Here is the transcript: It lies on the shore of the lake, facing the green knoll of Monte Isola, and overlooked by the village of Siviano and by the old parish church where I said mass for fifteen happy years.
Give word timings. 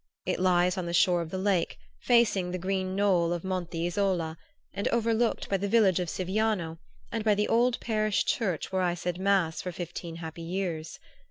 It 0.25 0.39
lies 0.39 0.79
on 0.79 0.87
the 0.87 0.95
shore 0.95 1.21
of 1.21 1.29
the 1.29 1.37
lake, 1.37 1.77
facing 1.99 2.49
the 2.49 2.57
green 2.57 2.95
knoll 2.95 3.31
of 3.31 3.43
Monte 3.43 3.85
Isola, 3.85 4.35
and 4.73 4.87
overlooked 4.87 5.47
by 5.47 5.57
the 5.57 5.67
village 5.67 5.99
of 5.99 6.09
Siviano 6.09 6.79
and 7.11 7.23
by 7.23 7.35
the 7.35 7.47
old 7.47 7.79
parish 7.79 8.25
church 8.25 8.71
where 8.71 8.81
I 8.81 8.95
said 8.95 9.19
mass 9.19 9.61
for 9.61 9.71
fifteen 9.71 10.15
happy 10.15 10.41
years. 10.41 10.97